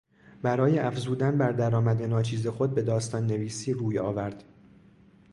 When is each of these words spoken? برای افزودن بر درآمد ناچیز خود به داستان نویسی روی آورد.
برای 0.41 0.79
افزودن 0.79 1.37
بر 1.37 1.51
درآمد 1.51 2.01
ناچیز 2.03 2.47
خود 2.47 2.75
به 2.75 2.81
داستان 2.81 3.27
نویسی 3.27 3.73
روی 3.73 3.99
آورد. 3.99 4.43